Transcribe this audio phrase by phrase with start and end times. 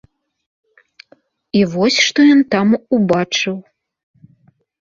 [1.59, 2.67] І вось што ён там
[2.99, 3.55] убачыў.